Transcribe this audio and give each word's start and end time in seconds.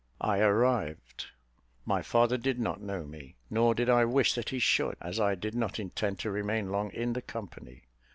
"I 0.19 0.39
arrived; 0.39 1.27
my 1.85 2.01
father 2.01 2.35
did 2.35 2.57
not 2.59 2.81
know 2.81 3.03
me, 3.03 3.35
nor 3.51 3.75
did 3.75 3.87
I 3.87 4.03
wish 4.05 4.33
that 4.33 4.49
he 4.49 4.57
should, 4.57 4.95
as 4.99 5.19
I 5.19 5.35
did 5.35 5.53
not 5.53 5.79
intend 5.79 6.17
to 6.21 6.31
remain 6.31 6.71
long 6.71 6.89
in 6.91 7.13
the 7.13 7.21
company. 7.21 7.83